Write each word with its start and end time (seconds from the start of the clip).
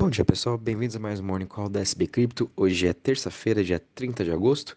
Bom 0.00 0.08
dia 0.08 0.24
pessoal, 0.24 0.56
bem-vindos 0.56 0.94
a 0.94 1.00
mais 1.00 1.18
um 1.18 1.24
Morning 1.24 1.46
Call 1.46 1.68
da 1.68 1.80
SB 1.80 2.06
Cripto. 2.06 2.48
Hoje 2.56 2.86
é 2.86 2.92
terça-feira, 2.92 3.64
dia 3.64 3.82
30 3.96 4.22
de 4.22 4.30
agosto, 4.30 4.76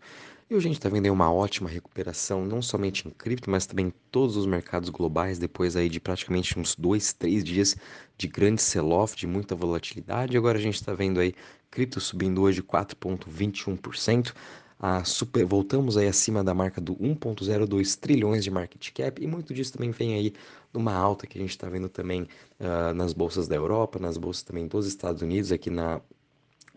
e 0.50 0.56
hoje 0.56 0.66
a 0.66 0.70
gente 0.70 0.80
está 0.80 0.90
vendo 0.90 1.14
uma 1.14 1.32
ótima 1.32 1.70
recuperação, 1.70 2.44
não 2.44 2.60
somente 2.60 3.08
em 3.08 3.12
cripto, 3.12 3.48
mas 3.48 3.68
também 3.68 3.90
em 3.90 3.94
todos 4.10 4.36
os 4.36 4.48
mercados 4.48 4.90
globais, 4.90 5.38
depois 5.38 5.76
aí 5.76 5.90
de 5.90 6.00
praticamente 6.00 6.58
uns 6.58 6.74
dois, 6.76 7.14
três 7.14 7.44
dias 7.44 7.78
de 8.18 8.28
grande 8.28 8.64
sell-off, 8.64 9.16
de 9.16 9.28
muita 9.28 9.54
volatilidade. 9.54 10.36
Agora 10.36 10.58
a 10.58 10.62
gente 10.62 10.74
está 10.74 10.92
vendo 10.92 11.20
aí 11.20 11.36
cripto 11.70 12.02
subindo 12.02 12.42
hoje 12.42 12.64
4,21%. 12.64 14.34
A 14.84 15.04
super, 15.04 15.46
voltamos 15.46 15.96
aí 15.96 16.08
acima 16.08 16.44
da 16.44 16.56
marca 16.56 16.82
do 16.82 16.96
1,02 16.96 18.00
trilhões 18.00 18.44
de 18.44 18.50
market 18.50 18.92
cap 18.92 19.24
e 19.24 19.28
muito 19.28 19.54
disso 19.54 19.74
também 19.74 19.92
vem 19.92 20.16
aí 20.16 20.34
numa 20.74 20.92
alta 20.92 21.28
que 21.28 21.38
a 21.38 21.42
gente 21.42 21.52
está 21.52 21.70
vendo 21.70 21.88
também 21.88 22.24
uh, 22.24 22.92
nas 22.96 23.14
bolsas 23.14 23.48
da 23.48 23.56
Europa, 23.56 24.00
nas 24.00 24.18
bolsas 24.18 24.42
também 24.42 24.68
dos 24.68 24.88
Estados 24.88 25.22
Unidos, 25.22 25.52
aqui 25.52 25.70
na 25.70 26.02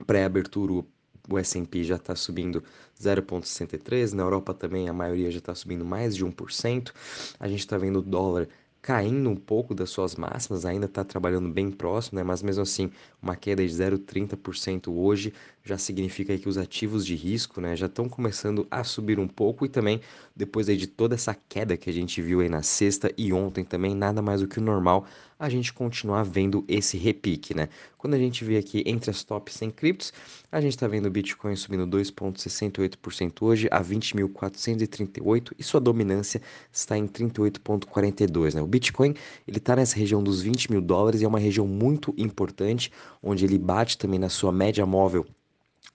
pré-abertura 0.07 0.85
o 1.31 1.39
S&P 1.39 1.83
já 1.83 1.97
está 1.97 2.15
subindo 2.15 2.63
0,63, 3.01 4.13
na 4.13 4.23
Europa 4.23 4.53
também 4.53 4.87
a 4.87 4.93
maioria 4.93 5.31
já 5.31 5.39
está 5.39 5.55
subindo 5.55 5.83
mais 5.83 6.15
de 6.15 6.27
1%, 6.27 6.93
a 7.41 7.49
gente 7.49 7.61
está 7.61 7.79
vendo 7.79 8.01
o 8.01 8.03
dólar 8.03 8.47
caindo 8.85 9.31
um 9.31 9.37
pouco 9.37 9.75
das 9.75 9.89
suas 9.89 10.15
máximas, 10.15 10.67
ainda 10.67 10.85
está 10.85 11.03
trabalhando 11.03 11.49
bem 11.49 11.71
próximo, 11.71 12.19
né? 12.19 12.23
mas 12.23 12.43
mesmo 12.43 12.63
assim, 12.63 12.91
uma 13.23 13.35
queda 13.35 13.67
de 13.67 13.73
0,30% 13.73 14.93
hoje 14.95 15.33
já 15.65 15.79
significa 15.79 16.37
que 16.37 16.47
os 16.47 16.59
ativos 16.59 17.07
de 17.07 17.15
risco 17.15 17.59
né, 17.59 17.75
já 17.75 17.87
estão 17.87 18.07
começando 18.07 18.67
a 18.71 18.85
subir 18.85 19.19
um 19.19 19.27
pouco 19.27 19.65
e 19.65 19.69
também, 19.69 19.99
depois 20.37 20.69
aí 20.69 20.77
de 20.77 20.87
toda 20.87 21.15
essa 21.15 21.35
queda 21.49 21.75
que 21.75 21.89
a 21.89 21.93
gente 21.93 22.21
viu 22.21 22.41
aí 22.41 22.51
na 22.51 22.63
sexta 22.63 23.11
e 23.17 23.33
ontem 23.33 23.65
também, 23.65 23.95
nada 23.95 24.21
mais 24.21 24.43
do 24.43 24.47
que 24.47 24.59
o 24.59 24.63
normal 24.63 25.07
a 25.39 25.49
gente 25.49 25.73
continuar 25.73 26.23
vendo 26.23 26.65
esse 26.69 26.97
repique, 26.97 27.55
né? 27.55 27.69
Quando 27.99 28.15
a 28.15 28.19
gente 28.19 28.45
vê 28.45 28.57
aqui 28.57 28.83
entre 28.87 29.11
as 29.11 29.25
top 29.25 29.53
100 29.53 29.71
criptos, 29.71 30.13
a 30.53 30.61
gente 30.61 30.75
está 30.75 30.87
vendo 30.87 31.07
o 31.07 31.11
Bitcoin 31.11 31.57
subindo 31.57 31.87
2,68% 31.87 33.43
hoje 33.43 33.69
a 33.71 33.83
20.438 33.83 35.53
e 35.59 35.63
sua 35.63 35.81
dominância 35.81 36.41
está 36.71 36.97
em 36.97 37.07
38,42, 37.07 38.55
né? 38.55 38.63
O 38.63 38.67
Bitcoin, 38.67 39.15
ele 39.49 39.59
está 39.59 39.75
nessa 39.75 39.97
região 39.97 40.23
dos 40.23 40.43
20 40.43 40.71
mil 40.71 40.81
dólares 40.81 41.21
e 41.21 41.25
é 41.25 41.29
uma 41.29 41.39
região 41.39 41.67
muito 41.67 42.15
importante, 42.17 42.93
onde 43.23 43.45
ele 43.45 43.59
bate 43.59 43.99
também 43.99 44.19
na 44.19 44.29
sua 44.29 44.53
média 44.53 44.85
móvel 44.87 45.27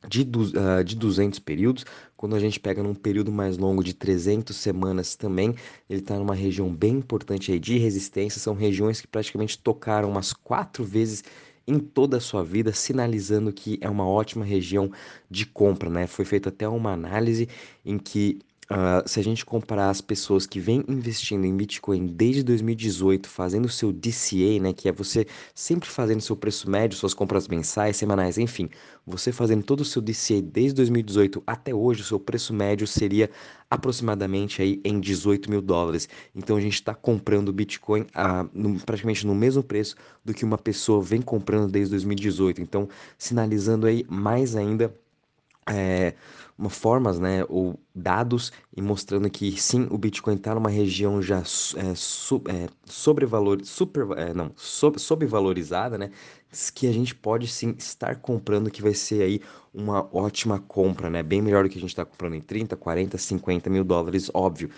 de, 0.08 0.22
uh, 0.22 0.84
de 0.84 0.96
200 0.96 1.40
períodos. 1.40 1.86
Quando 2.16 2.36
a 2.36 2.40
gente 2.40 2.60
pega 2.60 2.82
num 2.84 2.96
período 2.96 3.32
mais 3.32 3.58
longo 3.58 3.84
de 3.84 3.94
300 3.94 4.56
semanas 4.56 5.16
também, 5.16 5.56
ele 5.90 6.00
está 6.02 6.18
numa 6.18 6.36
região 6.36 6.74
bem 6.74 6.98
importante 6.98 7.52
aí 7.52 7.60
de 7.60 7.78
resistência. 7.78 8.40
São 8.40 8.54
regiões 8.54 9.02
que 9.02 9.08
praticamente 9.08 9.58
tocaram 9.58 10.10
umas 10.10 10.34
quatro 10.34 10.84
vezes 10.84 11.24
em 11.68 11.78
toda 11.78 12.18
a 12.18 12.20
sua 12.20 12.44
vida, 12.44 12.74
sinalizando 12.74 13.54
que 13.54 13.78
é 13.80 13.90
uma 13.90 14.08
ótima 14.08 14.44
região 14.44 14.92
de 15.30 15.46
compra, 15.46 15.90
né? 15.90 16.08
Foi 16.08 16.26
feita 16.26 16.50
até 16.50 16.68
uma 16.68 16.92
análise 16.92 17.48
em 17.86 17.98
que 18.00 18.40
Uh, 18.72 19.02
se 19.10 19.20
a 19.20 19.24
gente 19.24 19.44
comparar 19.44 19.90
as 19.90 20.00
pessoas 20.00 20.46
que 20.46 20.60
vêm 20.60 20.84
investindo 20.88 21.44
em 21.44 21.58
Bitcoin 21.58 22.06
desde 22.06 22.44
2018, 22.44 23.28
fazendo 23.28 23.66
o 23.66 23.70
seu 23.70 23.92
DCA, 23.92 24.60
né, 24.62 24.74
que 24.74 24.88
é 24.88 24.92
você 24.92 25.26
sempre 25.56 25.90
fazendo 25.90 26.22
seu 26.22 26.36
preço 26.36 26.70
médio, 26.70 26.96
suas 26.96 27.16
compras 27.16 27.48
mensais, 27.48 27.98
semanais, 27.98 28.38
enfim, 28.38 28.70
você 29.08 29.32
fazendo 29.32 29.64
todo 29.64 29.82
o 29.82 29.86
seu 29.86 30.04
DCA 30.04 30.40
desde 30.40 30.76
2018 30.76 31.42
até 31.48 31.74
hoje, 31.74 32.02
o 32.02 32.06
seu 32.06 32.20
preço 32.20 32.54
médio 32.54 32.86
seria 32.86 33.32
aproximadamente 33.72 34.62
aí 34.62 34.80
em 34.84 35.00
18 35.00 35.50
mil 35.50 35.64
dólares. 35.64 36.08
Então 36.36 36.56
a 36.56 36.62
gente 36.62 36.76
está 36.76 36.94
comprando 36.94 37.52
Bitcoin 37.52 38.06
a, 38.14 38.46
no, 38.54 38.80
praticamente 38.82 39.26
no 39.26 39.34
mesmo 39.34 39.64
preço 39.64 39.96
do 40.24 40.32
que 40.32 40.46
uma 40.46 40.60
pessoa 40.60 41.02
vem 41.02 41.24
comprando 41.24 41.72
desde 41.72 41.90
2018. 41.90 42.62
Então, 42.62 42.88
sinalizando 43.18 43.88
aí 43.88 44.06
mais 44.08 44.56
ainda 44.56 44.94
é, 45.68 46.14
formas, 46.68 47.20
né, 47.20 47.46
ou 47.48 47.80
dados 47.96 48.52
e 48.76 48.82
mostrando 48.82 49.30
que 49.30 49.60
sim, 49.62 49.88
o 49.90 49.98
Bitcoin 49.98 50.36
está 50.36 50.54
numa 50.54 50.70
região 50.70 51.22
já 51.22 51.40
é, 51.40 51.96
su, 51.96 52.42
é, 52.48 52.68
sobrevalor, 52.86 53.64
super, 53.64 54.08
é, 54.18 54.34
não, 54.34 54.52
sob, 54.58 55.00
sobrevalorizada, 55.00 55.98
né, 55.98 56.12
que 56.74 56.88
a 56.88 56.92
gente 56.92 57.16
pode 57.16 57.48
sim 57.48 57.76
estar 57.78 58.16
comprando, 58.18 58.70
que 58.72 58.82
vai 58.82 58.94
ser 58.94 59.22
aí 59.22 59.42
uma 59.74 60.10
ótima 60.14 60.60
compra, 60.60 61.10
né, 61.10 61.24
bem 61.24 61.42
melhor 61.42 61.64
do 61.64 61.70
que 61.70 61.78
a 61.78 61.82
gente 61.82 61.92
está 61.92 62.04
comprando 62.04 62.34
em 62.34 62.42
30, 62.42 62.76
40, 62.76 63.18
50 63.18 63.70
mil 63.70 63.84
dólares, 63.84 64.30
óbvio 64.34 64.70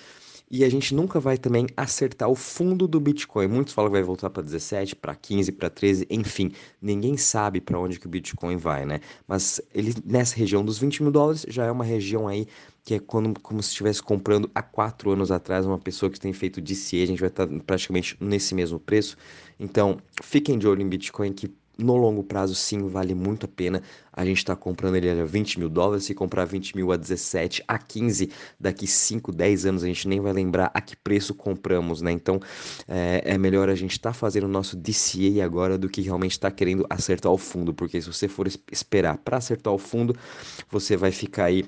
e 0.51 0.65
a 0.65 0.69
gente 0.69 0.93
nunca 0.93 1.17
vai 1.17 1.37
também 1.37 1.65
acertar 1.77 2.29
o 2.29 2.35
fundo 2.35 2.85
do 2.85 2.99
Bitcoin. 2.99 3.47
Muitos 3.47 3.73
falam 3.73 3.89
que 3.89 3.93
vai 3.93 4.03
voltar 4.03 4.29
para 4.29 4.43
17, 4.43 4.97
para 4.97 5.15
15, 5.15 5.53
para 5.53 5.69
13, 5.69 6.05
enfim, 6.09 6.51
ninguém 6.81 7.15
sabe 7.15 7.61
para 7.61 7.79
onde 7.79 7.97
que 7.97 8.05
o 8.05 8.09
Bitcoin 8.09 8.57
vai, 8.57 8.85
né? 8.85 8.99
Mas 9.25 9.61
ele 9.73 9.93
nessa 10.03 10.35
região 10.35 10.65
dos 10.65 10.77
20 10.77 11.03
mil 11.03 11.11
dólares 11.11 11.45
já 11.47 11.65
é 11.65 11.71
uma 11.71 11.85
região 11.85 12.27
aí 12.27 12.45
que 12.83 12.95
é 12.95 12.99
quando, 12.99 13.39
como 13.39 13.63
se 13.63 13.69
estivesse 13.69 14.03
comprando 14.03 14.51
há 14.53 14.61
quatro 14.61 15.11
anos 15.11 15.31
atrás 15.31 15.65
uma 15.65 15.77
pessoa 15.77 16.09
que 16.09 16.19
tem 16.19 16.33
feito 16.33 16.59
DCA, 16.59 17.03
a 17.03 17.05
gente 17.05 17.19
vai 17.19 17.29
estar 17.29 17.47
praticamente 17.65 18.17
nesse 18.19 18.53
mesmo 18.53 18.79
preço. 18.79 19.15
Então, 19.59 19.99
fiquem 20.21 20.57
de 20.57 20.67
olho 20.67 20.81
em 20.81 20.89
Bitcoin 20.89 21.31
que 21.31 21.47
no 21.83 21.95
longo 21.95 22.23
prazo, 22.23 22.55
sim, 22.55 22.87
vale 22.87 23.13
muito 23.13 23.45
a 23.45 23.49
pena. 23.49 23.81
A 24.13 24.25
gente 24.25 24.37
está 24.37 24.55
comprando 24.55 24.95
ele 24.95 25.09
a 25.09 25.25
20 25.25 25.59
mil 25.59 25.69
dólares. 25.69 26.05
Se 26.05 26.13
comprar 26.13 26.45
20 26.45 26.75
mil 26.75 26.91
a 26.91 26.97
17, 26.97 27.63
a 27.67 27.77
15, 27.77 28.29
daqui 28.59 28.85
5, 28.87 29.31
10 29.31 29.65
anos, 29.65 29.83
a 29.83 29.87
gente 29.87 30.07
nem 30.07 30.19
vai 30.19 30.33
lembrar 30.33 30.71
a 30.73 30.81
que 30.81 30.95
preço 30.95 31.33
compramos, 31.33 32.01
né? 32.01 32.11
Então, 32.11 32.39
é, 32.87 33.21
é 33.25 33.37
melhor 33.37 33.69
a 33.69 33.75
gente 33.75 33.91
estar 33.91 34.11
tá 34.11 34.13
fazendo 34.13 34.45
o 34.45 34.49
nosso 34.49 34.75
DCA 34.75 35.43
agora 35.43 35.77
do 35.77 35.89
que 35.89 36.01
realmente 36.01 36.33
estar 36.33 36.49
tá 36.49 36.55
querendo 36.55 36.85
acertar 36.89 37.31
o 37.31 37.37
fundo. 37.37 37.73
Porque 37.73 38.01
se 38.01 38.07
você 38.07 38.27
for 38.27 38.47
esperar 38.71 39.17
para 39.17 39.37
acertar 39.37 39.73
o 39.73 39.77
fundo, 39.77 40.15
você 40.69 40.97
vai 40.97 41.11
ficar 41.11 41.45
aí 41.45 41.63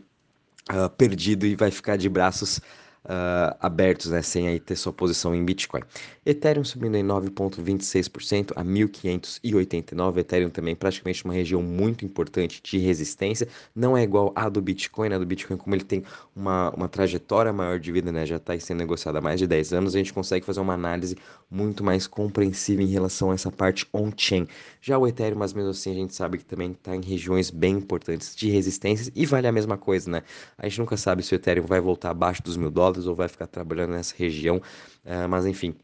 uh, 0.72 0.90
perdido 0.98 1.46
e 1.46 1.56
vai 1.56 1.72
ficar 1.72 1.98
de 1.98 2.10
braços 2.10 2.60
uh, 3.06 3.56
abertos, 3.60 4.12
né, 4.12 4.22
sem 4.22 4.48
aí 4.48 4.60
ter 4.60 4.76
sua 4.76 4.94
posição 4.94 5.34
em 5.36 5.44
Bitcoin. 5.44 5.82
Ethereum 6.26 6.64
subindo 6.64 6.96
em 6.96 7.04
9,26% 7.04 8.54
a 8.56 8.64
1.589. 8.64 10.18
Ethereum 10.18 10.50
também 10.50 10.76
praticamente 10.76 11.24
uma 11.26 11.34
região 11.34 11.62
muito 11.62 12.06
importante 12.06 12.62
de 12.64 12.78
resistência. 12.78 13.48
Não 13.76 13.98
é 13.98 14.04
igual 14.04 14.32
a 14.36 14.48
do 14.48 14.62
Bitcoin, 14.62 15.10
né? 15.10 15.20
Do 15.20 15.26
Bitcoin, 15.26 15.58
como 15.58 15.76
ele 15.76 15.84
tem 15.84 16.04
uma, 16.36 16.70
uma 16.72 16.88
trajetória 16.88 17.52
maior 17.52 17.80
de 17.80 17.92
vida, 17.92 18.12
né? 18.12 18.26
Já 18.26 18.38
está 18.38 18.58
sendo 18.60 18.80
negociado 18.80 19.18
há 19.18 19.22
mais 19.22 19.40
de 19.40 19.48
10 19.48 19.74
anos, 19.74 19.96
a 19.96 19.98
gente 19.98 20.14
consegue 20.14 20.46
fazer 20.46 20.62
uma 20.62 20.74
análise 20.74 21.18
muito 21.52 21.84
mais 21.84 22.08
compreensiva 22.08 22.82
em 22.82 22.88
relação 22.88 23.32
a 23.32 23.34
essa 23.34 23.52
parte 23.52 23.86
on-chain. 23.94 24.48
Já 24.82 24.98
o 24.98 25.08
Ethereum, 25.08 25.38
mas 25.38 25.54
mesmo 25.54 25.70
assim, 25.72 25.92
a 25.92 25.96
gente 25.96 26.16
sabe 26.16 26.38
que 26.38 26.46
também 26.46 26.72
está 26.72 26.96
em 26.96 27.02
regiões 27.02 27.50
bem 27.50 27.76
importantes 27.76 28.36
de 28.36 28.50
resistência 28.50 29.12
e 29.16 29.26
vale 29.26 29.48
a 29.48 29.52
mesma 29.52 29.78
coisa, 29.78 30.10
né? 30.10 30.24
A 30.58 30.68
gente 30.68 30.80
nunca 30.80 30.98
sabe 30.98 31.22
se 31.22 31.34
o 31.34 31.36
Ethereum 31.36 31.66
vai 31.66 31.80
voltar 31.80 32.12
abaixo 32.12 32.42
dos 32.42 32.58
mil 32.58 32.72
dólares 32.72 32.93
ou 33.08 33.16
vai 33.16 33.28
ficar 33.28 33.48
trabalhando 33.48 33.92
nessa 33.92 34.16
região, 34.18 34.58
uh, 34.58 35.30
mas 35.30 35.46
enfim, 35.46 35.76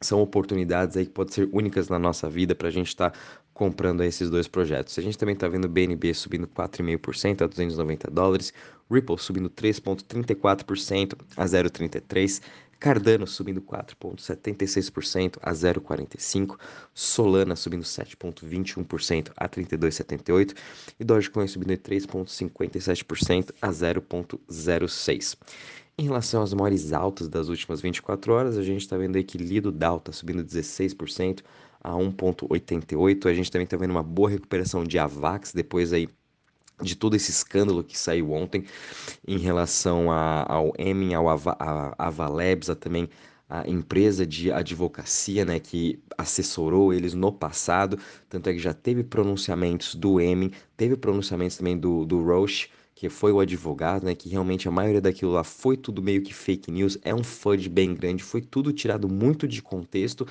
são 0.00 0.20
oportunidades 0.20 0.96
aí 0.96 1.06
que 1.06 1.12
podem 1.12 1.32
ser 1.32 1.48
únicas 1.52 1.88
na 1.88 1.98
nossa 1.98 2.28
vida 2.28 2.54
para 2.54 2.68
a 2.68 2.70
gente 2.70 2.88
estar 2.88 3.10
tá 3.10 3.18
comprando 3.54 4.02
esses 4.02 4.28
dois 4.28 4.46
projetos. 4.46 4.98
A 4.98 5.02
gente 5.02 5.16
também 5.16 5.32
está 5.32 5.48
vendo 5.48 5.68
BNB 5.68 6.12
subindo 6.12 6.46
4,5% 6.46 7.42
a 7.42 7.46
290 7.46 8.10
dólares, 8.10 8.52
Ripple 8.90 9.18
subindo 9.18 9.48
3,34% 9.48 11.14
a 11.36 11.44
0,33, 11.46 12.42
Cardano 12.78 13.26
subindo 13.26 13.62
4,76% 13.62 15.38
a 15.42 15.52
0,45%, 15.52 16.58
Solana 16.92 17.56
subindo 17.56 17.82
7,21% 17.82 19.32
a 19.34 19.48
32,78% 19.48 20.54
e 21.00 21.04
Dogecoin 21.04 21.46
subindo 21.46 21.72
3,57% 21.78 23.54
a 23.62 23.68
0,06%. 23.68 25.38
Em 25.98 26.04
relação 26.04 26.42
às 26.42 26.52
maiores 26.52 26.92
altas 26.92 27.26
das 27.26 27.48
últimas 27.48 27.80
24 27.80 28.30
horas, 28.30 28.58
a 28.58 28.62
gente 28.62 28.82
está 28.82 28.98
vendo 28.98 29.16
aí 29.16 29.24
que 29.24 29.38
Lido 29.38 29.72
Dow 29.72 29.96
está 29.96 30.12
subindo 30.12 30.44
16% 30.44 31.42
a 31.82 31.92
1,88. 31.92 33.26
A 33.26 33.32
gente 33.32 33.50
também 33.50 33.64
está 33.64 33.78
vendo 33.78 33.92
uma 33.92 34.02
boa 34.02 34.28
recuperação 34.28 34.84
de 34.84 34.98
Avax 34.98 35.54
depois 35.54 35.94
aí 35.94 36.06
de 36.82 36.94
todo 36.94 37.16
esse 37.16 37.30
escândalo 37.30 37.82
que 37.82 37.98
saiu 37.98 38.32
ontem 38.32 38.64
em 39.26 39.38
relação 39.38 40.10
a, 40.10 40.44
ao 40.46 40.74
Emin, 40.78 41.14
ao 41.14 41.30
Ava, 41.30 41.56
a 41.58 42.08
a 42.08 42.74
também 42.74 43.08
a 43.48 43.66
empresa 43.66 44.26
de 44.26 44.52
advocacia 44.52 45.46
né, 45.46 45.58
que 45.58 45.98
assessorou 46.18 46.92
eles 46.92 47.14
no 47.14 47.32
passado, 47.32 47.98
tanto 48.28 48.50
é 48.50 48.52
que 48.52 48.58
já 48.58 48.74
teve 48.74 49.02
pronunciamentos 49.04 49.94
do 49.94 50.20
Emin, 50.20 50.50
teve 50.76 50.96
pronunciamentos 50.96 51.56
também 51.56 51.78
do, 51.78 52.04
do 52.04 52.22
Roche, 52.22 52.68
que 52.96 53.10
foi 53.10 53.30
o 53.30 53.40
advogado, 53.40 54.04
né, 54.06 54.14
que 54.14 54.26
realmente 54.26 54.66
a 54.66 54.70
maioria 54.70 55.02
daquilo 55.02 55.32
lá 55.32 55.44
foi 55.44 55.76
tudo 55.76 56.02
meio 56.02 56.22
que 56.22 56.32
fake 56.32 56.70
news, 56.70 56.98
é 57.02 57.14
um 57.14 57.22
fudge 57.22 57.68
bem 57.68 57.94
grande, 57.94 58.24
foi 58.24 58.40
tudo 58.40 58.72
tirado 58.72 59.06
muito 59.06 59.46
de 59.46 59.60
contexto, 59.60 60.22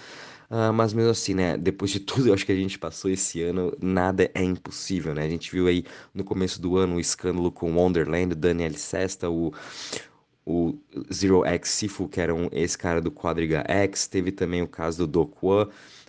uh, 0.49 0.73
mas 0.73 0.91
mesmo 0.91 1.11
assim, 1.11 1.35
né, 1.35 1.55
depois 1.57 1.91
de 1.91 1.99
tudo 2.01 2.27
eu 2.27 2.33
acho 2.33 2.43
que 2.43 2.51
a 2.51 2.55
gente 2.55 2.79
passou 2.79 3.11
esse 3.11 3.39
ano, 3.43 3.71
nada 3.79 4.31
é 4.33 4.43
impossível, 4.43 5.13
né, 5.13 5.23
a 5.23 5.29
gente 5.29 5.51
viu 5.51 5.67
aí 5.67 5.85
no 6.11 6.23
começo 6.23 6.59
do 6.59 6.75
ano 6.75 6.95
o 6.95 6.99
escândalo 6.99 7.51
com 7.51 7.75
Wonderland, 7.75 8.33
Daniel 8.33 8.73
Sesta, 8.73 9.29
o 9.29 9.53
o 10.47 10.77
Zero 11.11 11.43
X 11.43 11.69
Sifu, 11.69 12.07
que 12.07 12.21
era 12.21 12.33
um, 12.33 12.47
esse 12.51 12.77
cara 12.77 13.01
do 13.01 13.11
Quadriga 13.11 13.63
X, 13.67 14.07
teve 14.07 14.31
também 14.31 14.61
o 14.61 14.67
caso 14.67 14.99
do 14.99 15.07
Dokwan, 15.07 15.67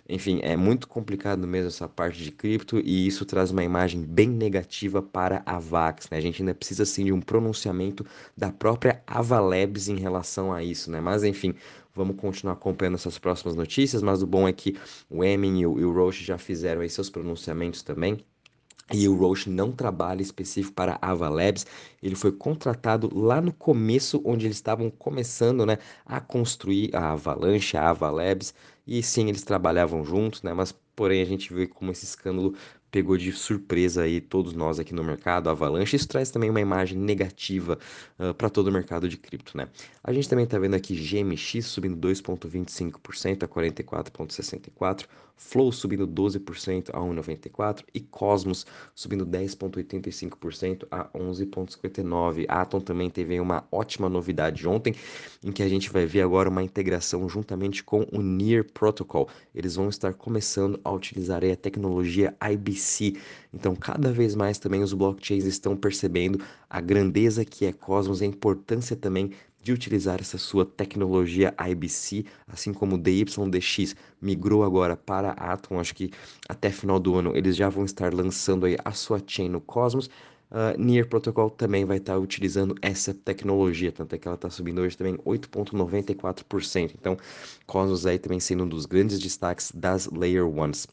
Enfim, 0.09 0.39
é 0.41 0.55
muito 0.55 0.87
complicado 0.87 1.45
mesmo 1.45 1.67
essa 1.67 1.87
parte 1.87 2.23
de 2.23 2.31
cripto 2.31 2.79
e 2.79 3.05
isso 3.05 3.25
traz 3.25 3.51
uma 3.51 3.63
imagem 3.63 4.01
bem 4.01 4.29
negativa 4.29 5.01
para 5.01 5.43
a 5.45 5.59
VAX, 5.59 6.09
né? 6.09 6.17
A 6.17 6.21
gente 6.21 6.41
ainda 6.41 6.55
precisa 6.55 6.85
sim 6.85 7.05
de 7.05 7.11
um 7.11 7.19
pronunciamento 7.19 8.05
da 8.35 8.49
própria 8.49 9.03
Avalabs 9.05 9.89
em 9.89 9.97
relação 9.97 10.53
a 10.53 10.63
isso, 10.63 10.89
né? 10.89 11.01
Mas 11.01 11.23
enfim, 11.25 11.53
vamos 11.93 12.15
continuar 12.15 12.53
acompanhando 12.53 12.95
essas 12.95 13.17
próximas 13.17 13.55
notícias, 13.55 14.01
mas 14.01 14.23
o 14.23 14.27
bom 14.27 14.47
é 14.47 14.53
que 14.53 14.77
o 15.09 15.25
Emin 15.25 15.59
e 15.59 15.65
o, 15.65 15.91
Roche 15.91 16.23
já 16.23 16.37
fizeram 16.37 16.81
aí 16.81 16.89
seus 16.89 17.09
pronunciamentos 17.09 17.81
também. 17.81 18.17
E 18.93 19.09
o 19.09 19.15
Roche 19.17 19.49
não 19.49 19.73
trabalha 19.73 20.21
específico 20.21 20.73
para 20.73 20.97
a 21.01 21.11
Ava 21.11 21.27
Labs, 21.27 21.65
ele 22.01 22.15
foi 22.15 22.31
contratado 22.31 23.09
lá 23.13 23.41
no 23.41 23.51
começo, 23.51 24.21
onde 24.23 24.45
eles 24.45 24.55
estavam 24.55 24.89
começando 24.89 25.65
né, 25.65 25.77
a 26.05 26.21
construir 26.21 26.95
a 26.95 27.11
Avalanche, 27.11 27.75
a 27.75 27.89
Ava 27.89 28.09
Labs, 28.09 28.53
e 28.87 29.03
sim, 29.03 29.29
eles 29.29 29.43
trabalhavam 29.43 30.03
juntos, 30.03 30.41
né, 30.43 30.53
mas 30.53 30.73
porém 30.95 31.21
a 31.21 31.25
gente 31.25 31.53
vê 31.53 31.67
como 31.67 31.91
esse 31.91 32.05
escândalo 32.05 32.55
pegou 32.89 33.17
de 33.17 33.31
surpresa 33.31 34.03
aí 34.03 34.21
todos 34.21 34.53
nós 34.53 34.79
aqui 34.79 34.93
no 34.93 35.03
mercado, 35.03 35.49
a 35.49 35.51
Avalanche. 35.51 35.95
Isso 35.95 36.07
traz 36.07 36.31
também 36.31 36.49
uma 36.49 36.61
imagem 36.61 36.97
negativa 36.97 37.77
uh, 38.17 38.33
para 38.33 38.49
todo 38.49 38.67
o 38.67 38.71
mercado 38.71 39.09
de 39.09 39.17
cripto, 39.17 39.57
né? 39.57 39.67
A 40.03 40.11
gente 40.13 40.29
também 40.29 40.45
está 40.45 40.57
vendo 40.57 40.75
aqui 40.75 40.95
GMX 40.95 41.65
subindo 41.65 41.97
2,25% 42.07 43.43
a 43.43 43.47
44,64%, 43.47 45.05
Flow 45.37 45.71
subindo 45.71 46.07
12% 46.07 46.89
a 46.91 46.99
1,94% 46.99 47.83
e 47.93 48.01
Cosmos 48.01 48.65
subindo 48.93 49.25
10,85% 49.25 50.87
a 50.89 51.05
11,59%. 51.09 52.45
Atom 52.49 52.81
também 52.81 53.09
teve 53.09 53.39
uma 53.39 53.65
ótima 53.71 54.09
novidade 54.09 54.67
ontem, 54.67 54.95
em 55.43 55.51
que 55.51 55.61
a 55.61 55.69
gente 55.69 55.91
vai 55.91 56.05
ver 56.05 56.21
agora 56.21 56.49
uma 56.49 56.63
integração 56.63 57.29
juntamente 57.29 57.83
com 57.83 58.05
o 58.11 58.21
Near 58.21 58.65
Protocol. 58.65 59.29
Eles 59.53 59.75
vão 59.75 59.89
estar 59.89 60.13
começando 60.13 60.79
a 60.83 60.91
utilizar 60.91 61.43
a 61.45 61.55
tecnologia 61.55 62.35
IBC. 62.41 63.15
Então, 63.53 63.75
cada 63.75 64.11
vez 64.11 64.33
mais 64.35 64.57
também 64.57 64.81
os 64.81 64.93
blockchains 64.93 65.45
estão 65.45 65.77
percebendo 65.77 66.43
a 66.69 66.81
grandeza 66.81 67.45
que 67.45 67.65
é 67.65 67.71
Cosmos, 67.71 68.21
a 68.21 68.25
importância 68.25 68.95
também 68.95 69.31
de 69.67 69.73
utilizar 69.73 70.21
essa 70.21 70.37
sua 70.37 70.65
tecnologia 70.65 71.53
IBC, 71.59 72.25
assim 72.47 72.73
como 72.73 72.95
o 72.95 72.97
DYDX 72.97 73.95
migrou 74.21 74.63
agora 74.63 74.95
para 74.95 75.31
Atom, 75.31 75.77
acho 75.77 75.93
que 75.93 76.09
até 76.47 76.71
final 76.71 76.99
do 76.99 77.15
ano 77.15 77.35
eles 77.35 77.55
já 77.55 77.67
vão 77.67 77.83
estar 77.83 78.13
lançando 78.13 78.65
aí 78.65 78.77
a 78.83 78.93
sua 78.93 79.21
chain 79.25 79.49
no 79.49 79.59
Cosmos. 79.59 80.09
Uh, 80.49 80.79
Near 80.79 81.05
Protocol 81.09 81.49
também 81.49 81.83
vai 81.83 81.97
estar 81.97 82.17
utilizando 82.17 82.73
essa 82.81 83.13
tecnologia, 83.13 83.91
tanto 83.91 84.15
é 84.15 84.17
que 84.17 84.25
ela 84.25 84.35
está 84.35 84.49
subindo 84.49 84.79
hoje 84.79 84.95
também 84.95 85.17
8,94%. 85.17 86.93
Então, 86.97 87.17
Cosmos 87.65 88.05
aí 88.05 88.17
também 88.17 88.39
sendo 88.39 88.63
um 88.63 88.69
dos 88.69 88.85
grandes 88.85 89.19
destaques 89.19 89.73
das 89.75 90.07
Layer 90.07 90.47
Ones. 90.47 90.87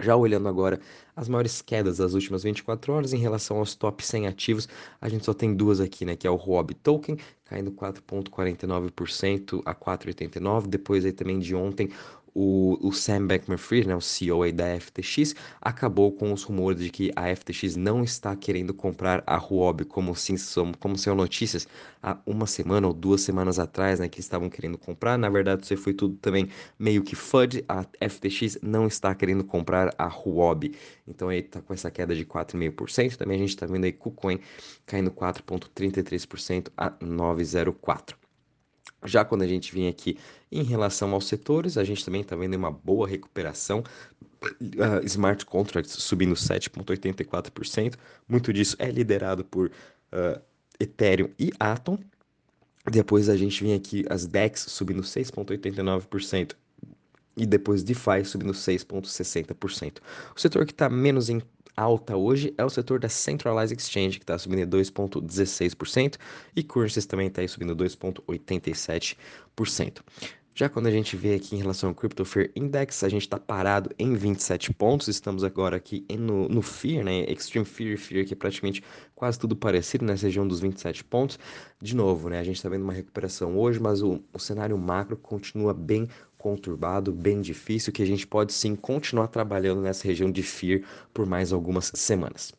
Já 0.00 0.16
olhando 0.16 0.48
agora 0.48 0.80
as 1.14 1.28
maiores 1.28 1.60
quedas 1.60 1.98
das 1.98 2.14
últimas 2.14 2.42
24 2.42 2.92
horas 2.92 3.12
em 3.12 3.18
relação 3.18 3.58
aos 3.58 3.74
top 3.74 4.04
100 4.04 4.26
ativos, 4.26 4.68
a 5.00 5.08
gente 5.08 5.24
só 5.24 5.34
tem 5.34 5.54
duas 5.54 5.80
aqui, 5.80 6.04
né, 6.04 6.16
que 6.16 6.26
é 6.26 6.30
o 6.30 6.36
Huobi 6.36 6.74
Token, 6.74 7.18
caindo 7.44 7.70
4.49% 7.72 9.60
a 9.66 9.74
4,89, 9.74 10.66
depois 10.66 11.04
aí 11.04 11.12
também 11.12 11.38
de 11.38 11.54
ontem 11.54 11.90
o, 12.34 12.78
o 12.80 12.92
Sam 12.92 13.26
Bankman-Fried, 13.26 13.86
né, 13.86 13.94
o 13.94 14.00
CEO 14.00 14.50
da 14.52 14.78
FTX, 14.78 15.34
acabou 15.60 16.12
com 16.12 16.32
os 16.32 16.42
rumores 16.42 16.80
de 16.80 16.90
que 16.90 17.12
a 17.14 17.34
FTX 17.34 17.76
não 17.76 18.02
está 18.02 18.34
querendo 18.34 18.72
comprar 18.72 19.22
a 19.26 19.36
Huobi, 19.36 19.84
como, 19.84 20.14
sim, 20.16 20.36
como 20.80 20.96
são 20.96 21.14
notícias 21.14 21.66
há 22.02 22.18
uma 22.26 22.46
semana 22.46 22.86
ou 22.86 22.92
duas 22.92 23.20
semanas 23.20 23.58
atrás, 23.58 24.00
né, 24.00 24.08
que 24.08 24.20
estavam 24.20 24.48
querendo 24.48 24.78
comprar. 24.78 25.16
Na 25.18 25.28
verdade, 25.28 25.64
isso 25.64 25.76
foi 25.76 25.94
tudo 25.94 26.16
também 26.16 26.48
meio 26.78 27.02
que 27.02 27.14
FUD. 27.14 27.64
A 27.68 27.84
FTX 28.08 28.58
não 28.62 28.86
está 28.86 29.14
querendo 29.14 29.44
comprar 29.44 29.94
a 29.98 30.06
Huobi. 30.06 30.74
Então 31.06 31.28
aí 31.28 31.42
tá 31.42 31.60
com 31.60 31.72
essa 31.74 31.90
queda 31.90 32.14
de 32.14 32.24
4,5%. 32.24 33.16
Também 33.16 33.36
a 33.36 33.40
gente 33.40 33.50
está 33.50 33.66
vendo 33.66 33.84
aí 33.84 33.92
KuCoin 33.92 34.40
caindo 34.86 35.10
4,33% 35.10 36.68
a 36.76 36.90
9,04%. 36.90 38.21
Já 39.04 39.24
quando 39.24 39.42
a 39.42 39.46
gente 39.46 39.74
vem 39.74 39.88
aqui 39.88 40.18
em 40.50 40.62
relação 40.62 41.12
aos 41.12 41.26
setores, 41.26 41.76
a 41.76 41.84
gente 41.84 42.04
também 42.04 42.20
está 42.20 42.36
vendo 42.36 42.54
uma 42.54 42.70
boa 42.70 43.06
recuperação. 43.08 43.82
Uh, 44.42 45.04
smart 45.04 45.46
contracts 45.46 45.92
subindo 45.92 46.34
7,84%. 46.34 47.94
Muito 48.28 48.52
disso 48.52 48.76
é 48.78 48.90
liderado 48.90 49.44
por 49.44 49.68
uh, 49.68 50.40
Ethereum 50.80 51.30
e 51.38 51.52
Atom. 51.60 51.98
Depois 52.90 53.28
a 53.28 53.36
gente 53.36 53.62
vem 53.62 53.74
aqui 53.74 54.04
as 54.10 54.26
DEX 54.26 54.62
subindo 54.68 55.02
6,89% 55.02 56.56
e 57.36 57.46
depois 57.46 57.82
DeFi 57.82 58.24
subindo 58.24 58.52
6,60%. 58.52 59.98
O 60.34 60.40
setor 60.40 60.66
que 60.66 60.72
está 60.72 60.88
menos 60.88 61.28
em 61.28 61.40
alta 61.76 62.16
hoje 62.16 62.54
é 62.56 62.64
o 62.64 62.70
setor 62.70 63.00
da 63.00 63.08
Centralized 63.08 63.76
Exchange, 63.78 64.18
que 64.18 64.24
está 64.24 64.38
subindo 64.38 64.76
2,16%, 64.76 66.16
e 66.54 66.62
Currencies 66.62 67.06
também 67.06 67.28
está 67.28 67.46
subindo 67.48 67.74
2,87%. 67.76 70.02
Já 70.54 70.68
quando 70.68 70.86
a 70.86 70.90
gente 70.90 71.16
vê 71.16 71.34
aqui 71.34 71.56
em 71.56 71.60
relação 71.60 71.88
ao 71.88 71.94
Crypto 71.94 72.26
Fear 72.26 72.50
Index, 72.54 73.02
a 73.02 73.08
gente 73.08 73.22
está 73.22 73.38
parado 73.38 73.90
em 73.98 74.14
27 74.14 74.70
pontos, 74.74 75.08
estamos 75.08 75.44
agora 75.44 75.76
aqui 75.76 76.04
no, 76.18 76.46
no 76.46 76.60
Fear, 76.60 77.02
né? 77.02 77.24
Extreme 77.24 77.64
Fear, 77.64 77.96
Fear, 77.96 78.26
que 78.26 78.34
é 78.34 78.36
praticamente 78.36 78.84
quase 79.14 79.38
tudo 79.38 79.56
parecido 79.56 80.04
nessa 80.04 80.26
região 80.26 80.46
dos 80.46 80.60
27 80.60 81.04
pontos. 81.04 81.38
De 81.80 81.96
novo, 81.96 82.28
né? 82.28 82.38
A 82.38 82.44
gente 82.44 82.56
está 82.56 82.68
vendo 82.68 82.82
uma 82.82 82.92
recuperação 82.92 83.56
hoje, 83.56 83.80
mas 83.80 84.02
o, 84.02 84.22
o 84.30 84.38
cenário 84.38 84.76
macro 84.76 85.16
continua 85.16 85.72
bem 85.72 86.06
conturbado, 86.42 87.12
bem 87.12 87.40
difícil, 87.40 87.92
que 87.92 88.02
a 88.02 88.06
gente 88.06 88.26
pode 88.26 88.52
sim 88.52 88.74
continuar 88.74 89.28
trabalhando 89.28 89.80
nessa 89.80 90.08
região 90.08 90.30
de 90.30 90.42
Fear 90.42 90.82
por 91.14 91.24
mais 91.24 91.52
algumas 91.52 91.92
semanas. 91.94 92.52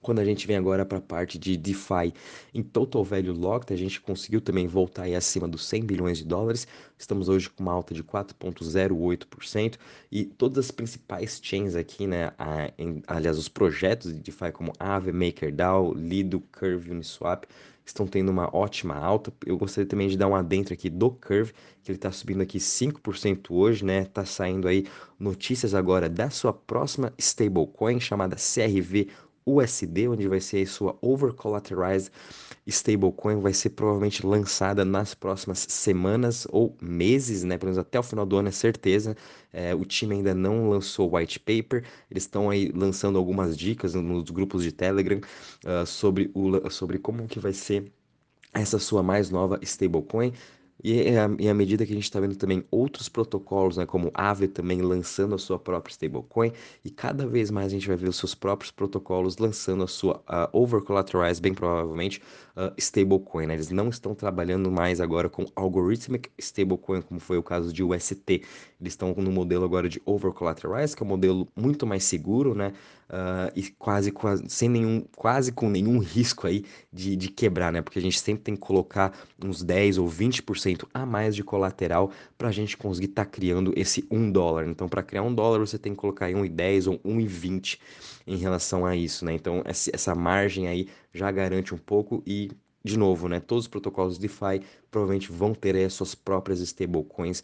Quando 0.00 0.20
a 0.20 0.24
gente 0.24 0.46
vem 0.46 0.56
agora 0.56 0.86
para 0.86 0.98
a 0.98 1.00
parte 1.00 1.36
de 1.36 1.56
DeFi 1.56 2.14
em 2.54 2.62
Total 2.62 3.02
Value 3.02 3.32
Locked, 3.32 3.74
a 3.74 3.76
gente 3.76 4.00
conseguiu 4.00 4.40
também 4.40 4.68
voltar 4.68 5.02
aí 5.02 5.14
acima 5.16 5.48
dos 5.48 5.66
100 5.66 5.84
bilhões 5.84 6.18
de 6.18 6.24
dólares. 6.24 6.68
Estamos 6.96 7.28
hoje 7.28 7.50
com 7.50 7.64
uma 7.64 7.72
alta 7.72 7.92
de 7.92 8.04
4,08% 8.04 9.76
e 10.10 10.24
todas 10.24 10.66
as 10.66 10.70
principais 10.70 11.40
chains 11.42 11.74
aqui, 11.74 12.06
né, 12.06 12.32
a, 12.38 12.72
em, 12.78 13.02
aliás, 13.08 13.36
os 13.36 13.48
projetos 13.48 14.12
de 14.12 14.20
DeFi 14.20 14.52
como 14.52 14.72
Aave, 14.78 15.10
MakerDAO, 15.10 15.92
Lido, 15.92 16.40
Curve, 16.52 16.92
Uniswap, 16.92 17.44
estão 17.90 18.06
tendo 18.06 18.30
uma 18.30 18.54
ótima 18.54 18.94
alta. 18.96 19.32
Eu 19.44 19.56
gostaria 19.58 19.88
também 19.88 20.08
de 20.08 20.16
dar 20.16 20.28
um 20.28 20.34
adentro 20.34 20.74
aqui 20.74 20.88
do 20.88 21.10
Curve, 21.10 21.52
que 21.82 21.90
ele 21.90 21.96
está 21.96 22.12
subindo 22.12 22.42
aqui 22.42 22.58
5% 22.58 23.50
hoje, 23.50 23.84
né? 23.84 24.04
Tá 24.04 24.24
saindo 24.24 24.68
aí 24.68 24.86
notícias 25.18 25.74
agora 25.74 26.08
da 26.08 26.30
sua 26.30 26.52
próxima 26.52 27.12
stablecoin 27.18 28.00
chamada 28.00 28.36
CRV 28.36 29.08
USD, 29.48 30.08
onde 30.08 30.28
vai 30.28 30.40
ser 30.40 30.66
sua 30.66 30.96
over 31.00 31.32
collateralized 31.32 32.12
stablecoin, 32.66 33.40
vai 33.40 33.54
ser 33.54 33.70
provavelmente 33.70 34.26
lançada 34.26 34.84
nas 34.84 35.14
próximas 35.14 35.66
semanas 35.68 36.46
ou 36.50 36.76
meses, 36.80 37.44
né? 37.44 37.56
Pelo 37.56 37.68
menos 37.68 37.78
até 37.78 37.98
o 37.98 38.02
final 38.02 38.26
do 38.26 38.36
ano 38.36 38.48
é 38.48 38.52
certeza. 38.52 39.16
É, 39.52 39.74
o 39.74 39.84
time 39.84 40.16
ainda 40.16 40.34
não 40.34 40.68
lançou 40.68 41.10
o 41.10 41.16
white 41.16 41.40
paper, 41.40 41.84
eles 42.10 42.24
estão 42.24 42.50
aí 42.50 42.70
lançando 42.74 43.16
algumas 43.18 43.56
dicas 43.56 43.94
nos 43.94 44.30
grupos 44.30 44.62
de 44.62 44.72
Telegram 44.72 45.20
uh, 45.64 45.86
sobre, 45.86 46.30
o, 46.34 46.70
sobre 46.70 46.98
como 46.98 47.26
que 47.26 47.40
vai 47.40 47.52
ser 47.52 47.90
essa 48.52 48.78
sua 48.78 49.02
mais 49.02 49.30
nova 49.30 49.58
stablecoin. 49.62 50.32
E, 50.82 51.08
à 51.16 51.50
é 51.50 51.54
medida 51.54 51.84
que 51.84 51.92
a 51.92 51.94
gente 51.94 52.04
está 52.04 52.20
vendo 52.20 52.36
também 52.36 52.64
outros 52.70 53.08
protocolos, 53.08 53.76
né, 53.76 53.84
como 53.86 54.10
Aave 54.14 54.46
também 54.46 54.80
lançando 54.80 55.34
a 55.34 55.38
sua 55.38 55.58
própria 55.58 55.90
stablecoin, 55.92 56.52
e 56.84 56.90
cada 56.90 57.26
vez 57.26 57.50
mais 57.50 57.66
a 57.66 57.70
gente 57.70 57.88
vai 57.88 57.96
ver 57.96 58.08
os 58.08 58.16
seus 58.16 58.34
próprios 58.34 58.70
protocolos 58.70 59.38
lançando 59.38 59.82
a 59.82 59.88
sua 59.88 60.18
uh, 60.18 60.48
over-collateralized, 60.52 61.42
bem 61.42 61.52
provavelmente, 61.52 62.22
uh, 62.58 62.74
stablecoin. 62.76 63.46
Né? 63.46 63.54
Eles 63.54 63.70
não 63.70 63.88
estão 63.88 64.14
trabalhando 64.14 64.70
mais 64.70 65.00
agora 65.00 65.28
com 65.28 65.46
algorithmic 65.54 66.28
stablecoin, 66.38 67.00
como 67.02 67.20
foi 67.20 67.38
o 67.38 67.42
caso 67.42 67.72
de 67.72 67.84
UST. 67.84 68.42
Eles 68.80 68.92
estão 68.92 69.14
no 69.14 69.30
modelo 69.30 69.64
agora 69.64 69.88
de 69.88 70.02
over-collateralized, 70.04 70.96
que 70.96 71.02
é 71.02 71.06
um 71.06 71.08
modelo 71.08 71.48
muito 71.56 71.86
mais 71.86 72.04
seguro, 72.04 72.54
né? 72.54 72.72
Uh, 73.08 73.50
e 73.56 73.62
quase, 73.70 74.10
quase, 74.10 74.44
sem 74.48 74.68
nenhum, 74.68 75.02
quase 75.16 75.50
com 75.50 75.70
nenhum 75.70 75.98
risco 75.98 76.46
aí 76.46 76.62
de, 76.92 77.16
de 77.16 77.28
quebrar, 77.28 77.72
né? 77.72 77.80
Porque 77.80 77.98
a 77.98 78.02
gente 78.02 78.20
sempre 78.20 78.42
tem 78.42 78.54
que 78.54 78.60
colocar 78.60 79.18
uns 79.42 79.62
10 79.62 79.96
ou 79.96 80.08
20% 80.08 80.84
a 80.92 81.06
mais 81.06 81.34
de 81.34 81.42
colateral 81.42 82.10
para 82.36 82.48
a 82.48 82.52
gente 82.52 82.76
conseguir 82.76 83.06
estar 83.06 83.24
tá 83.24 83.30
criando 83.30 83.72
esse 83.76 84.06
1 84.10 84.30
dólar. 84.30 84.68
Então, 84.68 84.88
para 84.88 85.02
criar 85.02 85.22
um 85.22 85.34
dólar, 85.34 85.60
você 85.60 85.78
tem 85.78 85.92
que 85.92 85.98
colocar 85.98 86.26
aí 86.26 86.34
1,10 86.34 86.86
ou 86.86 86.98
1,20 86.98 87.78
em 88.28 88.36
relação 88.36 88.84
a 88.86 88.94
isso, 88.94 89.24
né? 89.24 89.32
Então, 89.34 89.62
essa 89.64 90.14
margem 90.14 90.68
aí 90.68 90.88
já 91.12 91.30
garante 91.30 91.74
um 91.74 91.78
pouco 91.78 92.22
e 92.26 92.50
de 92.84 92.96
novo, 92.96 93.28
né, 93.28 93.40
todos 93.40 93.64
os 93.64 93.68
protocolos 93.68 94.18
DeFi 94.18 94.62
provavelmente 94.90 95.30
vão 95.32 95.52
ter 95.52 95.74
aí 95.74 95.84
as 95.84 95.92
suas 95.94 96.14
próprias 96.14 96.60
stablecoins 96.60 97.42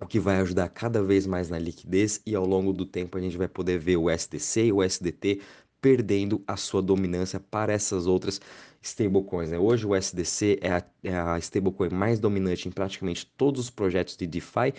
o 0.00 0.06
que 0.06 0.20
vai 0.20 0.36
ajudar 0.40 0.68
cada 0.68 1.02
vez 1.02 1.26
mais 1.26 1.48
na 1.48 1.58
liquidez 1.58 2.20
e 2.26 2.34
ao 2.34 2.46
longo 2.46 2.72
do 2.72 2.84
tempo 2.84 3.16
a 3.16 3.20
gente 3.20 3.36
vai 3.36 3.48
poder 3.48 3.78
ver 3.78 3.96
o 3.96 4.10
SDC 4.10 4.66
e 4.66 4.72
o 4.72 4.82
SDT 4.82 5.40
perdendo 5.80 6.42
a 6.46 6.56
sua 6.56 6.82
dominância 6.82 7.40
para 7.40 7.72
essas 7.72 8.06
outras 8.06 8.40
stablecoins. 8.86 9.50
Né? 9.50 9.58
Hoje 9.58 9.86
o 9.86 9.94
SDC 9.94 10.58
é 10.60 10.70
a, 10.70 10.84
é 11.02 11.16
a 11.16 11.38
stablecoin 11.38 11.90
mais 11.90 12.18
dominante 12.18 12.68
em 12.68 12.70
praticamente 12.70 13.26
todos 13.36 13.60
os 13.62 13.70
projetos 13.70 14.16
de 14.16 14.26
DeFi 14.26 14.72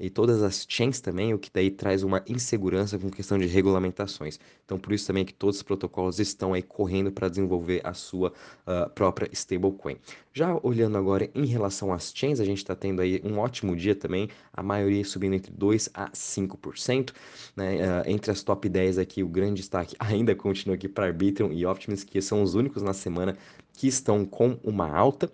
e 0.00 0.10
todas 0.10 0.42
as 0.42 0.66
chains 0.68 1.00
também, 1.00 1.32
o 1.32 1.38
que 1.38 1.50
daí 1.52 1.70
traz 1.70 2.02
uma 2.02 2.22
insegurança 2.26 2.98
com 2.98 3.08
questão 3.08 3.38
de 3.38 3.46
regulamentações. 3.46 4.38
Então 4.64 4.78
por 4.78 4.92
isso 4.92 5.06
também 5.06 5.24
que 5.24 5.32
todos 5.32 5.56
os 5.58 5.62
protocolos 5.62 6.18
estão 6.18 6.54
aí 6.54 6.62
correndo 6.62 7.12
para 7.12 7.28
desenvolver 7.28 7.80
a 7.84 7.94
sua 7.94 8.32
uh, 8.66 8.90
própria 8.90 9.28
stablecoin. 9.32 9.96
Já 10.34 10.58
olhando 10.62 10.96
agora 10.96 11.30
em 11.34 11.44
relação 11.44 11.92
às 11.92 12.10
chains, 12.14 12.40
a 12.40 12.44
gente 12.44 12.58
está 12.58 12.74
tendo 12.74 13.02
aí 13.02 13.20
um 13.22 13.38
ótimo 13.38 13.76
dia 13.76 13.94
também, 13.94 14.28
a 14.52 14.62
maioria 14.62 15.04
subindo 15.04 15.34
entre 15.34 15.52
2 15.52 15.90
a 15.92 16.10
5%. 16.10 17.12
Né? 17.54 17.76
Uh, 17.76 18.10
entre 18.10 18.30
as 18.30 18.42
top 18.42 18.68
10 18.68 18.98
aqui, 18.98 19.22
o 19.22 19.28
grande 19.28 19.56
destaque 19.56 19.94
ainda 20.00 20.34
continua 20.34 20.74
aqui 20.74 20.88
para 20.88 21.06
Arbitrum 21.06 21.52
e 21.52 21.66
Optimus, 21.66 22.02
que 22.02 22.20
são 22.22 22.42
os 22.42 22.54
únicos 22.54 22.82
na 22.82 22.94
semana 22.94 23.36
que 23.72 23.86
estão 23.86 24.24
com 24.24 24.58
uma 24.62 24.88
alta. 24.88 25.30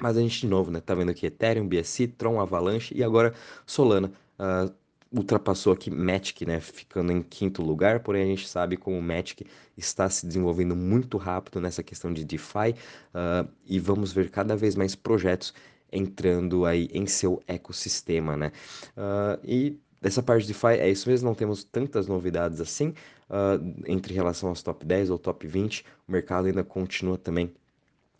Mas 0.00 0.16
a 0.16 0.20
gente 0.20 0.40
de 0.40 0.46
novo, 0.46 0.70
né? 0.70 0.80
Tá 0.80 0.94
vendo 0.94 1.10
aqui 1.10 1.26
Ethereum, 1.26 1.68
BSC, 1.68 2.08
Tron, 2.08 2.40
Avalanche 2.40 2.94
e 2.96 3.04
agora 3.04 3.34
Solana. 3.66 4.10
Uh, 4.38 4.72
ultrapassou 5.12 5.72
aqui 5.72 5.90
Matic, 5.90 6.42
né, 6.46 6.60
ficando 6.60 7.10
em 7.10 7.20
quinto 7.20 7.62
lugar, 7.62 8.00
porém 8.00 8.22
a 8.22 8.26
gente 8.26 8.46
sabe 8.46 8.76
como 8.76 8.96
o 8.96 9.02
Matic 9.02 9.44
está 9.76 10.08
se 10.08 10.24
desenvolvendo 10.24 10.76
muito 10.76 11.18
rápido 11.18 11.60
nessa 11.60 11.82
questão 11.82 12.12
de 12.12 12.24
DeFi 12.24 12.76
uh, 13.12 13.48
e 13.66 13.80
vamos 13.80 14.12
ver 14.12 14.30
cada 14.30 14.54
vez 14.56 14.76
mais 14.76 14.94
projetos 14.94 15.52
entrando 15.92 16.64
aí 16.64 16.88
em 16.92 17.06
seu 17.06 17.42
ecossistema, 17.48 18.36
né? 18.36 18.52
Uh, 18.96 19.40
e 19.42 19.80
dessa 20.00 20.22
parte 20.22 20.42
de 20.42 20.52
DeFi 20.52 20.78
é 20.78 20.90
isso 20.90 21.08
mesmo, 21.08 21.28
não 21.28 21.34
temos 21.34 21.62
tantas 21.64 22.06
novidades 22.06 22.60
assim 22.60 22.94
uh, 23.28 23.82
entre 23.86 24.14
relação 24.14 24.48
aos 24.48 24.62
top 24.62 24.84
10 24.84 25.10
ou 25.10 25.18
top 25.18 25.46
20, 25.46 25.84
o 26.08 26.12
mercado 26.12 26.46
ainda 26.46 26.64
continua 26.64 27.18
também 27.18 27.52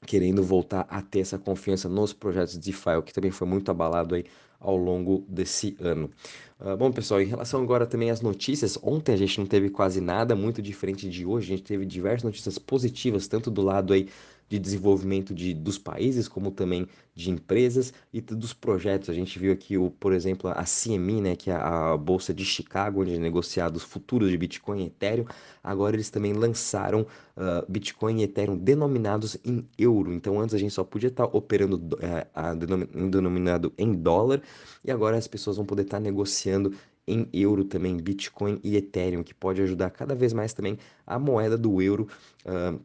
querendo 0.06 0.42
voltar 0.42 0.86
a 0.88 1.02
ter 1.02 1.20
essa 1.20 1.38
confiança 1.38 1.88
nos 1.88 2.12
projetos 2.12 2.54
de 2.54 2.70
DeFi, 2.70 2.96
o 2.98 3.02
que 3.02 3.12
também 3.12 3.30
foi 3.30 3.46
muito 3.46 3.70
abalado 3.70 4.14
aí 4.14 4.24
ao 4.58 4.76
longo 4.76 5.24
desse 5.28 5.76
ano. 5.80 6.10
Uh, 6.58 6.76
bom, 6.76 6.92
pessoal, 6.92 7.20
em 7.20 7.26
relação 7.26 7.62
agora 7.62 7.86
também 7.86 8.10
às 8.10 8.20
notícias, 8.20 8.78
ontem 8.82 9.12
a 9.12 9.16
gente 9.16 9.38
não 9.38 9.46
teve 9.46 9.70
quase 9.70 10.00
nada 10.00 10.34
muito 10.34 10.60
diferente 10.60 11.08
de 11.08 11.24
hoje, 11.24 11.52
a 11.52 11.56
gente 11.56 11.66
teve 11.66 11.86
diversas 11.86 12.24
notícias 12.24 12.58
positivas, 12.58 13.26
tanto 13.26 13.50
do 13.50 13.62
lado 13.62 13.92
aí 13.92 14.08
de 14.50 14.58
desenvolvimento 14.58 15.32
de, 15.32 15.54
dos 15.54 15.78
países, 15.78 16.26
como 16.26 16.50
também 16.50 16.88
de 17.14 17.30
empresas 17.30 17.94
e 18.12 18.20
dos 18.20 18.52
projetos. 18.52 19.08
A 19.08 19.14
gente 19.14 19.38
viu 19.38 19.52
aqui, 19.52 19.78
o, 19.78 19.90
por 19.90 20.12
exemplo, 20.12 20.50
a 20.50 20.64
CME, 20.64 21.20
né, 21.20 21.36
que 21.36 21.50
é 21.50 21.54
a 21.54 21.96
Bolsa 21.96 22.34
de 22.34 22.44
Chicago, 22.44 23.02
onde 23.02 23.14
é 23.14 23.18
negociado 23.18 23.76
os 23.76 23.84
futuros 23.84 24.28
de 24.28 24.36
Bitcoin 24.36 24.82
e 24.82 24.86
Ethereum. 24.86 25.24
Agora 25.62 25.94
eles 25.94 26.10
também 26.10 26.32
lançaram 26.32 27.02
uh, 27.36 27.64
Bitcoin 27.70 28.20
e 28.20 28.24
Ethereum 28.24 28.58
denominados 28.58 29.36
em 29.44 29.64
euro. 29.78 30.12
Então 30.12 30.40
antes 30.40 30.54
a 30.54 30.58
gente 30.58 30.74
só 30.74 30.82
podia 30.82 31.08
estar 31.08 31.28
tá 31.28 31.36
operando 31.36 31.76
uh, 31.76 32.26
a 32.34 32.52
denominado 32.52 33.72
em 33.78 33.92
dólar 33.92 34.42
e 34.84 34.90
agora 34.90 35.16
as 35.16 35.28
pessoas 35.28 35.58
vão 35.58 35.64
poder 35.64 35.82
estar 35.82 35.98
tá 35.98 36.02
negociando 36.02 36.74
em 37.06 37.28
euro 37.32 37.64
também, 37.64 37.96
Bitcoin 37.96 38.60
e 38.64 38.76
Ethereum, 38.76 39.22
que 39.22 39.34
pode 39.34 39.62
ajudar 39.62 39.90
cada 39.90 40.14
vez 40.14 40.32
mais 40.32 40.52
também 40.52 40.76
a 41.06 41.18
moeda 41.18 41.56
do 41.56 41.80
euro. 41.80 42.08
Uh, 42.44 42.80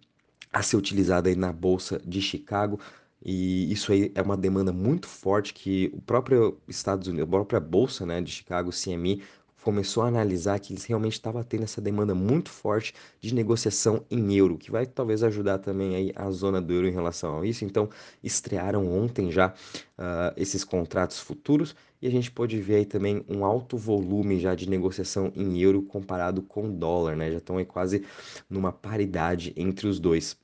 a 0.55 0.63
ser 0.63 0.77
utilizada 0.77 1.27
aí 1.27 1.35
na 1.35 1.51
bolsa 1.51 2.01
de 2.05 2.21
Chicago. 2.21 2.79
E 3.21 3.71
isso 3.71 3.91
aí 3.91 4.09
é 4.15 4.21
uma 4.21 4.37
demanda 4.37 4.71
muito 4.71 5.05
forte 5.05 5.53
que 5.53 5.91
o 5.93 6.01
próprio 6.01 6.57
Estados 6.65 7.07
Unidos, 7.09 7.27
a 7.27 7.31
própria 7.31 7.59
bolsa, 7.59 8.05
né, 8.05 8.21
de 8.21 8.31
Chicago, 8.31 8.71
CME, 8.71 9.21
começou 9.61 10.03
a 10.03 10.07
analisar 10.07 10.59
que 10.59 10.71
eles 10.71 10.85
realmente 10.85 11.13
estavam 11.13 11.43
tendo 11.43 11.63
essa 11.63 11.81
demanda 11.81 12.15
muito 12.15 12.49
forte 12.51 12.93
de 13.19 13.33
negociação 13.33 14.05
em 14.09 14.33
euro, 14.35 14.57
que 14.57 14.71
vai 14.71 14.85
talvez 14.85 15.23
ajudar 15.23 15.57
também 15.57 15.95
aí 15.95 16.13
a 16.15 16.29
zona 16.31 16.61
do 16.61 16.71
euro 16.71 16.87
em 16.87 16.91
relação 16.91 17.41
a 17.41 17.45
isso. 17.45 17.65
Então, 17.65 17.89
estrearam 18.23 18.87
ontem 18.87 19.31
já 19.31 19.49
uh, 19.49 20.31
esses 20.37 20.63
contratos 20.63 21.19
futuros 21.19 21.75
e 22.01 22.07
a 22.07 22.11
gente 22.11 22.31
pode 22.31 22.61
ver 22.61 22.75
aí 22.75 22.85
também 22.85 23.25
um 23.27 23.43
alto 23.43 23.75
volume 23.75 24.39
já 24.39 24.53
de 24.55 24.69
negociação 24.69 25.33
em 25.35 25.59
euro 25.59 25.81
comparado 25.81 26.41
com 26.43 26.71
dólar, 26.71 27.15
né? 27.17 27.31
Já 27.31 27.39
estão 27.39 27.57
aí 27.57 27.65
quase 27.65 28.05
numa 28.49 28.71
paridade 28.71 29.51
entre 29.57 29.87
os 29.87 29.99
dois. 29.99 30.37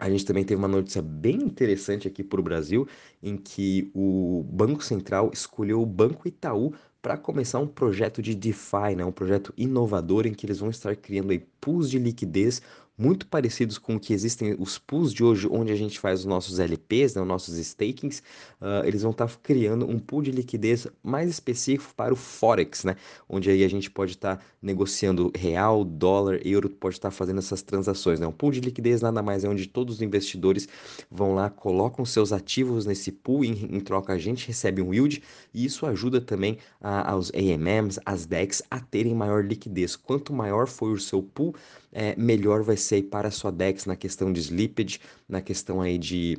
A 0.00 0.08
gente 0.08 0.24
também 0.24 0.42
teve 0.42 0.58
uma 0.58 0.66
notícia 0.66 1.02
bem 1.02 1.36
interessante 1.36 2.08
aqui 2.08 2.24
para 2.24 2.40
o 2.40 2.42
Brasil, 2.42 2.88
em 3.22 3.36
que 3.36 3.90
o 3.94 4.42
Banco 4.50 4.82
Central 4.82 5.30
escolheu 5.30 5.82
o 5.82 5.86
Banco 5.86 6.26
Itaú 6.26 6.72
para 7.02 7.18
começar 7.18 7.58
um 7.58 7.66
projeto 7.66 8.22
de 8.22 8.34
DeFi, 8.34 8.96
né? 8.96 9.04
um 9.04 9.12
projeto 9.12 9.52
inovador 9.58 10.26
em 10.26 10.32
que 10.32 10.46
eles 10.46 10.58
vão 10.58 10.70
estar 10.70 10.96
criando 10.96 11.32
aí 11.32 11.46
pools 11.60 11.90
de 11.90 11.98
liquidez 11.98 12.62
muito 13.00 13.26
parecidos 13.26 13.78
com 13.78 13.96
o 13.96 14.00
que 14.00 14.12
existem 14.12 14.54
os 14.58 14.78
pools 14.78 15.14
de 15.14 15.24
hoje, 15.24 15.48
onde 15.50 15.72
a 15.72 15.76
gente 15.76 15.98
faz 15.98 16.20
os 16.20 16.26
nossos 16.26 16.58
LPs, 16.58 17.14
né, 17.14 17.22
os 17.22 17.26
nossos 17.26 17.56
stakings, 17.56 18.22
uh, 18.60 18.84
eles 18.84 19.00
vão 19.00 19.10
estar 19.10 19.26
tá 19.26 19.34
criando 19.42 19.88
um 19.88 19.98
pool 19.98 20.20
de 20.20 20.30
liquidez 20.30 20.86
mais 21.02 21.30
específico 21.30 21.94
para 21.96 22.12
o 22.12 22.16
Forex, 22.16 22.84
né, 22.84 22.96
onde 23.26 23.50
aí 23.50 23.64
a 23.64 23.68
gente 23.68 23.90
pode 23.90 24.12
estar 24.12 24.36
tá 24.36 24.44
negociando 24.60 25.32
real, 25.34 25.82
dólar, 25.82 26.46
euro, 26.46 26.68
pode 26.68 26.96
estar 26.96 27.08
tá 27.08 27.12
fazendo 27.12 27.38
essas 27.38 27.62
transações. 27.62 28.20
Né? 28.20 28.26
Um 28.26 28.32
pool 28.32 28.52
de 28.52 28.60
liquidez 28.60 29.00
nada 29.00 29.22
mais 29.22 29.44
é 29.44 29.48
onde 29.48 29.66
todos 29.66 29.96
os 29.96 30.02
investidores 30.02 30.68
vão 31.10 31.34
lá, 31.34 31.48
colocam 31.48 32.04
seus 32.04 32.34
ativos 32.34 32.84
nesse 32.84 33.10
pool, 33.10 33.46
em, 33.46 33.76
em 33.76 33.80
troca 33.80 34.12
a 34.12 34.18
gente 34.18 34.46
recebe 34.46 34.82
um 34.82 34.92
yield, 34.92 35.22
e 35.54 35.64
isso 35.64 35.86
ajuda 35.86 36.20
também 36.20 36.58
a, 36.78 37.12
aos 37.12 37.32
AMMs, 37.34 37.98
as 38.04 38.26
DEX, 38.26 38.62
a 38.70 38.78
terem 38.78 39.14
maior 39.14 39.42
liquidez. 39.42 39.96
Quanto 39.96 40.34
maior 40.34 40.66
for 40.66 40.92
o 40.92 41.00
seu 41.00 41.22
pool, 41.22 41.54
é, 41.92 42.14
melhor 42.16 42.62
vai 42.62 42.76
ser 42.76 43.02
para 43.04 43.28
a 43.28 43.30
sua 43.30 43.50
DEX 43.50 43.86
na 43.86 43.96
questão 43.96 44.32
de 44.32 44.40
slippage, 44.40 45.00
na 45.28 45.40
questão 45.40 45.80
aí 45.80 45.98
de 45.98 46.38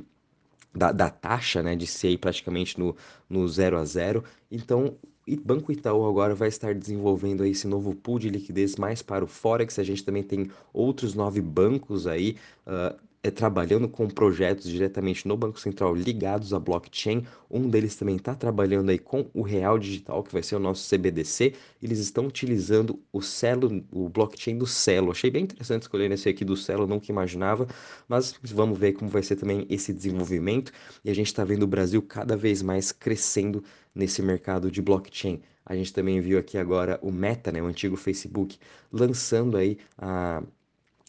da, 0.74 0.92
da, 0.92 1.10
taxa, 1.10 1.62
né, 1.62 1.76
de 1.76 1.86
ser 1.86 2.18
praticamente 2.18 2.80
no, 2.80 2.96
no 3.30 3.44
a 3.44 3.86
zero. 3.86 4.24
Então, 4.50 4.96
o 5.28 5.36
Banco 5.36 5.72
Itaú 5.72 6.08
agora 6.08 6.34
vai 6.34 6.48
estar 6.48 6.74
desenvolvendo 6.74 7.44
aí 7.44 7.52
esse 7.52 7.68
novo 7.68 7.94
pool 7.94 8.18
de 8.18 8.30
liquidez 8.30 8.76
mais 8.78 9.02
para 9.02 9.24
o 9.24 9.28
Forex. 9.28 9.78
A 9.78 9.84
gente 9.84 10.04
também 10.04 10.24
tem 10.24 10.50
outros 10.74 11.14
nove 11.14 11.42
bancos 11.42 12.08
aí 12.08 12.38
uh, 12.66 12.98
é, 13.24 13.30
trabalhando 13.30 13.88
com 13.88 14.08
projetos 14.08 14.70
diretamente 14.70 15.28
no 15.28 15.38
Banco 15.38 15.60
Central 15.60 15.94
ligados 15.94 16.54
à 16.54 16.60
blockchain. 16.60 17.26
Um 17.50 17.70
deles 17.70 17.96
também 17.96 18.16
está 18.16 18.34
trabalhando 18.34 18.90
aí 18.90 18.98
com 18.98 19.30
o 19.34 19.42
Real 19.42 19.78
Digital, 19.78 20.24
que 20.24 20.34
vai 20.34 20.42
ser 20.42 20.56
o 20.56 20.60
nosso 20.60 20.90
CBDC. 20.90 21.54
Eles 21.82 22.00
estão 22.00 22.26
utilizando 22.26 23.00
o 23.12 23.22
Celo, 23.22 23.84
o 23.92 24.10
blockchain 24.10 24.58
do 24.58 24.66
Celo. 24.66 25.12
Achei 25.12 25.30
bem 25.30 25.44
interessante 25.44 25.84
escolher 25.84 26.12
esse 26.12 26.30
aqui 26.30 26.44
do 26.44 26.58
Celo, 26.58 26.88
nunca 26.88 27.12
imaginava, 27.12 27.68
mas 28.08 28.36
vamos 28.44 28.78
ver 28.78 28.94
como 28.94 29.10
vai 29.10 29.22
ser 29.22 29.36
também 29.36 29.68
esse 29.70 29.94
desenvolvimento. 29.94 30.72
E 31.06 31.10
a 31.12 31.14
gente 31.14 31.28
está 31.28 31.44
vendo 31.44 31.64
o 31.64 31.68
Brasil 31.68 32.02
cada 32.02 32.36
vez 32.36 32.62
mais 32.62 32.92
crescendo 32.92 33.64
nesse 33.94 34.22
mercado 34.22 34.72
de 34.72 34.82
blockchain. 34.82 35.42
A 35.66 35.76
gente 35.76 35.94
também 35.94 36.20
viu 36.20 36.40
aqui 36.40 36.58
agora 36.58 37.00
o 37.02 37.12
Meta, 37.12 37.52
né, 37.52 37.62
o 37.62 37.66
antigo 37.68 37.96
Facebook, 37.96 38.58
lançando 38.92 39.58
aí 39.58 39.78
a 39.98 40.42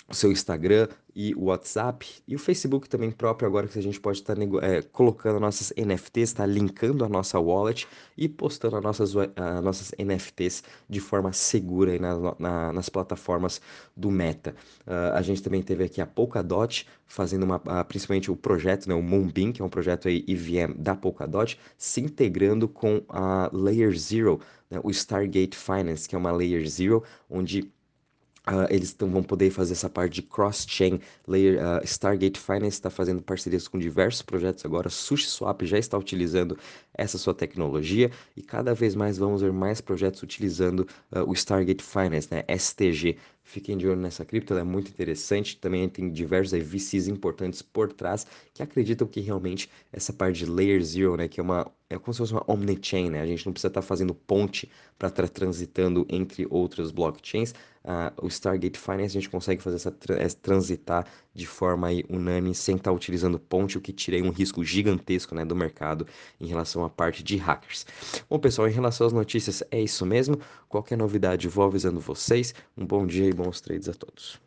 o 0.09 0.15
seu 0.15 0.31
Instagram 0.31 0.89
e 1.15 1.35
o 1.35 1.45
WhatsApp 1.45 2.07
e 2.27 2.35
o 2.35 2.39
Facebook 2.39 2.89
também 2.89 3.11
próprio 3.11 3.47
agora 3.47 3.69
que 3.69 3.79
a 3.79 3.83
gente 3.83 4.01
pode 4.01 4.19
estar 4.19 4.35
tá, 4.35 4.43
é, 4.63 4.83
colocando 4.83 5.39
nossas 5.39 5.73
NFTs, 5.77 6.31
está 6.31 6.47
linkando 6.47 7.05
a 7.05 7.09
nossa 7.09 7.39
wallet 7.39 7.87
e 8.17 8.29
postando 8.29 8.77
as 8.77 8.83
nossas, 8.83 9.15
a, 9.37 9.61
nossas 9.61 9.93
NFTs 9.99 10.63
de 10.89 11.01
forma 11.01 11.33
segura 11.33 11.93
aí 11.93 11.99
na, 11.99 12.35
na, 12.39 12.73
nas 12.73 12.89
plataformas 12.89 13.61
do 13.97 14.11
Meta. 14.11 14.55
Uh, 14.87 15.15
a 15.15 15.23
gente 15.23 15.43
também 15.43 15.63
teve 15.63 15.85
aqui 15.85 16.01
a 16.01 16.07
Polkadot 16.07 16.87
fazendo 17.07 17.45
uma, 17.45 17.57
uh, 17.57 17.85
principalmente 17.87 18.31
o 18.31 18.37
projeto, 18.37 18.89
né, 18.89 18.95
o 18.95 19.03
Moonbeam, 19.03 19.53
que 19.53 19.61
é 19.61 19.65
um 19.65 19.69
projeto 19.69 20.09
aí 20.09 20.25
EVM 20.27 20.75
da 20.79 20.95
Polkadot, 20.95 21.59
se 21.77 22.01
integrando 22.01 22.67
com 22.67 23.03
a 23.09 23.51
Layer 23.53 23.97
Zero, 23.97 24.41
né, 24.71 24.81
o 24.83 24.91
Stargate 24.91 25.57
Finance, 25.57 26.09
que 26.09 26.15
é 26.15 26.19
uma 26.19 26.33
Layer 26.33 26.67
Zero, 26.67 27.03
onde 27.29 27.71
Uh, 28.45 28.67
eles 28.71 28.95
vão 28.99 29.23
poder 29.23 29.51
fazer 29.51 29.73
essa 29.73 29.89
parte 29.89 30.15
de 30.15 30.23
cross-chain. 30.23 30.95
Uh, 31.29 31.85
Stargate 31.85 32.41
Finance 32.41 32.77
está 32.77 32.91
fazendo 32.91 33.23
parcerias 33.23 33.69
com 33.69 33.79
diversos 33.79 34.23
projetos 34.23 34.65
agora. 34.65 34.91
SushiSwap 34.91 35.65
já 35.65 35.79
está 35.79 35.97
utilizando 35.97 36.59
essa 36.93 37.19
sua 37.19 37.35
tecnologia 37.35 38.11
e 38.37 38.43
cada 38.43 38.75
vez 38.75 38.97
mais 38.97 39.17
vamos 39.17 39.43
ver 39.43 39.53
mais 39.53 39.81
projetos 39.81 40.23
utilizando 40.25 40.81
uh, 41.15 41.21
o 41.25 41.33
Stargate 41.35 41.85
Finance, 41.85 42.29
né? 42.33 42.43
STG. 42.59 43.17
Fiquem 43.45 43.77
de 43.77 43.87
olho 43.87 44.01
nessa 44.01 44.25
cripto, 44.25 44.53
ela 44.53 44.61
é 44.61 44.65
muito 44.65 44.89
interessante. 44.89 45.57
Também 45.57 45.89
tem 45.89 46.11
diversos 46.11 46.59
VCs 46.59 47.09
importantes 47.09 47.61
por 47.61 47.93
trás 47.93 48.27
que 48.55 48.63
acreditam 48.63 49.07
que 49.07 49.21
realmente 49.21 49.69
essa 49.93 50.13
parte 50.13 50.39
de 50.39 50.47
Layer 50.47 50.83
Zero, 50.83 51.17
né, 51.17 51.29
que 51.29 51.41
é 51.41 51.43
uma 51.43 51.71
é 51.93 51.99
como 51.99 52.13
se 52.13 52.19
fosse 52.19 52.33
uma 52.33 52.45
omnichain, 52.47 53.11
né? 53.11 53.21
A 53.21 53.27
gente 53.27 53.45
não 53.45 53.53
precisa 53.53 53.69
estar 53.69 53.83
tá 53.83 53.87
fazendo 53.87 54.15
ponte 54.15 54.71
para 54.99 55.09
estar 55.09 55.23
tá 55.25 55.29
transitando 55.29 56.07
entre 56.09 56.47
outras 56.49 56.91
blockchains. 56.91 57.53
Uh, 57.85 58.25
o 58.25 58.29
Stargate 58.29 58.79
Finance 58.79 59.07
a 59.19 59.21
gente 59.21 59.29
consegue 59.29 59.61
fazer 59.61 59.77
essa 59.77 59.91
tra 59.91 60.17
transitar 60.41 61.05
de 61.35 61.47
forma 61.47 61.89
aí, 61.89 62.05
unânime 62.09 62.55
sem 62.55 62.77
estar 62.77 62.91
tá 62.91 62.97
utilizando 62.97 63.39
ponte, 63.41 63.77
o 63.77 63.81
que 63.81 63.93
tirei 63.93 64.23
um 64.23 64.31
risco 64.31 64.63
gigantesco 64.65 65.35
né, 65.35 65.45
do 65.45 65.57
mercado 65.57 66.07
em 66.41 66.47
relação 66.47 66.85
à 66.85 66.89
parte 66.89 67.23
de 67.23 67.37
hackers. 67.37 67.85
Bom, 68.31 68.39
pessoal, 68.39 68.69
em 68.69 68.73
relação 68.73 69.07
às 69.07 69.13
notícias, 69.13 69.63
é 69.71 69.81
isso 69.81 70.07
mesmo. 70.07 70.39
Qualquer 70.69 70.97
novidade, 70.97 71.49
vou 71.49 71.65
avisando 71.65 72.01
vocês. 72.01 72.55
Um 72.77 72.87
bom 72.87 73.07
dia 73.07 73.29
bons 73.35 73.61
trades 73.61 73.89
a 73.89 73.95
todos. 73.95 74.39